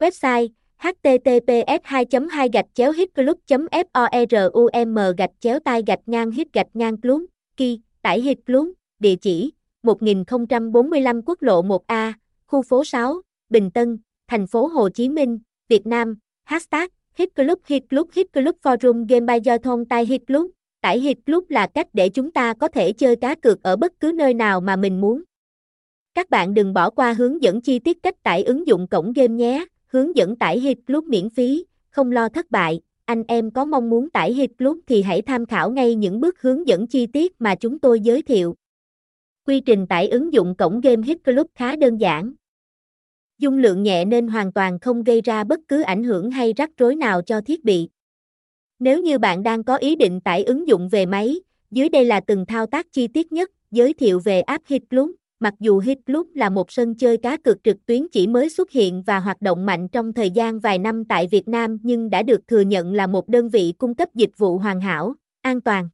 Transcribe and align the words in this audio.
Website 0.00 0.48
https 0.78 1.80
2 1.84 2.04
2 2.30 2.48
gạch 2.52 2.66
chéo 2.74 2.92
hitclub 2.92 3.38
forum 3.48 5.12
gạch 5.18 5.30
chéo 5.40 5.58
tai 5.60 5.82
gạch 5.86 6.00
ngang 6.06 6.30
hit 6.30 6.52
gạch 6.52 6.66
ngang 6.74 7.00
club 7.00 7.22
ki 7.56 7.80
tải 8.02 8.20
hit 8.20 8.38
club 8.46 8.68
địa 8.98 9.16
chỉ 9.16 9.52
1045 9.82 11.22
quốc 11.26 11.42
lộ 11.42 11.62
1A 11.62 12.12
khu 12.46 12.62
phố 12.62 12.84
6 12.84 13.20
Bình 13.48 13.70
Tân, 13.70 13.98
thành 14.28 14.46
phố 14.46 14.66
Hồ 14.66 14.88
Chí 14.88 15.08
Minh, 15.08 15.38
Việt 15.68 15.86
Nam. 15.86 16.18
Hashtag 16.44 16.88
hit 17.14 17.34
club 17.34 17.58
hit 17.66 17.82
club 17.90 18.08
hit 18.12 18.32
club 18.32 18.56
forum 18.62 19.06
game 19.08 19.34
by 19.34 19.40
do 19.44 19.58
thông 19.58 19.84
tai 19.84 20.06
hit 20.06 20.20
club 20.26 20.50
tải 20.80 21.00
hit 21.00 21.18
club 21.26 21.44
là 21.48 21.66
cách 21.66 21.86
để 21.92 22.08
chúng 22.08 22.30
ta 22.30 22.54
có 22.54 22.68
thể 22.68 22.92
chơi 22.92 23.16
cá 23.16 23.34
cược 23.34 23.62
ở 23.62 23.76
bất 23.76 23.92
cứ 24.00 24.12
nơi 24.14 24.34
nào 24.34 24.60
mà 24.60 24.76
mình 24.76 25.00
muốn. 25.00 25.22
Các 26.14 26.30
bạn 26.30 26.54
đừng 26.54 26.74
bỏ 26.74 26.90
qua 26.90 27.12
hướng 27.12 27.42
dẫn 27.42 27.60
chi 27.60 27.78
tiết 27.78 28.02
cách 28.02 28.22
tải 28.22 28.42
ứng 28.42 28.66
dụng 28.66 28.86
cổng 28.86 29.12
game 29.12 29.34
nhé 29.34 29.64
hướng 29.92 30.16
dẫn 30.16 30.36
tải 30.36 30.60
Hit 30.60 30.78
Club 30.86 31.04
miễn 31.04 31.30
phí, 31.30 31.64
không 31.90 32.12
lo 32.12 32.28
thất 32.28 32.50
bại. 32.50 32.80
Anh 33.04 33.24
em 33.28 33.50
có 33.50 33.64
mong 33.64 33.90
muốn 33.90 34.10
tải 34.10 34.32
Hit 34.32 34.50
Club 34.58 34.78
thì 34.86 35.02
hãy 35.02 35.22
tham 35.22 35.46
khảo 35.46 35.70
ngay 35.70 35.94
những 35.94 36.20
bước 36.20 36.42
hướng 36.42 36.68
dẫn 36.68 36.86
chi 36.86 37.06
tiết 37.06 37.40
mà 37.40 37.54
chúng 37.54 37.78
tôi 37.78 38.00
giới 38.00 38.22
thiệu. 38.22 38.54
Quy 39.46 39.60
trình 39.60 39.86
tải 39.86 40.08
ứng 40.08 40.32
dụng 40.32 40.54
cổng 40.54 40.80
game 40.80 41.02
Hit 41.06 41.24
Club 41.24 41.46
khá 41.54 41.76
đơn 41.76 41.96
giản. 41.96 42.32
Dung 43.38 43.58
lượng 43.58 43.82
nhẹ 43.82 44.04
nên 44.04 44.28
hoàn 44.28 44.52
toàn 44.52 44.78
không 44.78 45.04
gây 45.04 45.20
ra 45.20 45.44
bất 45.44 45.60
cứ 45.68 45.82
ảnh 45.82 46.04
hưởng 46.04 46.30
hay 46.30 46.52
rắc 46.56 46.70
rối 46.76 46.96
nào 46.96 47.22
cho 47.22 47.40
thiết 47.40 47.64
bị. 47.64 47.88
Nếu 48.78 49.02
như 49.02 49.18
bạn 49.18 49.42
đang 49.42 49.64
có 49.64 49.76
ý 49.76 49.96
định 49.96 50.20
tải 50.20 50.44
ứng 50.44 50.68
dụng 50.68 50.88
về 50.88 51.06
máy, 51.06 51.40
dưới 51.70 51.88
đây 51.88 52.04
là 52.04 52.20
từng 52.20 52.46
thao 52.46 52.66
tác 52.66 52.92
chi 52.92 53.08
tiết 53.08 53.32
nhất, 53.32 53.50
giới 53.70 53.94
thiệu 53.94 54.20
về 54.24 54.40
app 54.40 54.66
Hit 54.66 54.82
Club. 54.90 55.10
Mặc 55.42 55.54
dù 55.60 55.78
Hit 55.78 55.98
Club 56.06 56.26
là 56.34 56.50
một 56.50 56.70
sân 56.72 56.94
chơi 56.94 57.16
cá 57.16 57.36
cược 57.36 57.64
trực 57.64 57.86
tuyến 57.86 58.06
chỉ 58.12 58.26
mới 58.26 58.50
xuất 58.50 58.70
hiện 58.70 59.02
và 59.02 59.20
hoạt 59.20 59.42
động 59.42 59.66
mạnh 59.66 59.88
trong 59.88 60.12
thời 60.12 60.30
gian 60.30 60.60
vài 60.60 60.78
năm 60.78 61.04
tại 61.04 61.28
Việt 61.30 61.48
Nam 61.48 61.78
nhưng 61.82 62.10
đã 62.10 62.22
được 62.22 62.48
thừa 62.48 62.60
nhận 62.60 62.94
là 62.94 63.06
một 63.06 63.28
đơn 63.28 63.48
vị 63.48 63.74
cung 63.78 63.94
cấp 63.94 64.08
dịch 64.14 64.30
vụ 64.38 64.58
hoàn 64.58 64.80
hảo, 64.80 65.14
an 65.42 65.60
toàn. 65.60 65.88